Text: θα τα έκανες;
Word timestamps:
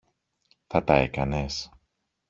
θα 0.67 0.83
τα 0.83 0.95
έκανες; 0.95 1.71